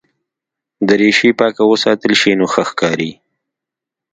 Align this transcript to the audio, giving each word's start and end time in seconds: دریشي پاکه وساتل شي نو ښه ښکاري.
دریشي 0.87 1.29
پاکه 1.39 1.63
وساتل 1.71 2.13
شي 2.21 2.31
نو 2.39 2.45
ښه 2.53 2.63
ښکاري. 2.69 3.11